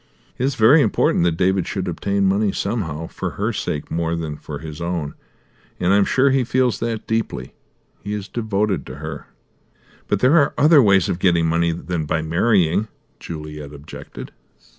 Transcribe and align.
It 0.39 0.45
is 0.45 0.55
very 0.55 0.81
important 0.81 1.23
that 1.25 1.37
David 1.37 1.67
should 1.67 1.87
obtain 1.87 2.25
money 2.25 2.51
somehow, 2.51 3.05
for 3.05 3.33
her 3.37 3.53
sake 3.53 3.91
more 3.91 4.15
than 4.15 4.35
for 4.35 4.57
his 4.57 4.81
own, 4.81 5.13
and 5.79 5.93
I'm 5.93 6.05
sure 6.05 6.31
he 6.31 6.43
feels 6.43 6.79
that 6.79 7.05
deeply. 7.05 7.53
He 7.99 8.13
is 8.13 8.27
devoted 8.27 8.83
to 8.87 8.95
her." 8.95 9.27
"But 10.07 10.19
there 10.21 10.39
are 10.39 10.55
other 10.57 10.81
ways 10.81 11.07
of 11.07 11.19
getting 11.19 11.45
money 11.45 11.71
than 11.71 12.05
by 12.07 12.23
marrying," 12.23 12.87
Juliet 13.19 13.73
objected. 13.73 14.31